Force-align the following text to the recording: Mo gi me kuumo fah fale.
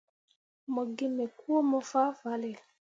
Mo 0.73 0.81
gi 0.95 1.07
me 1.15 1.25
kuumo 1.37 1.77
fah 1.89 2.09
fale. 2.19 2.51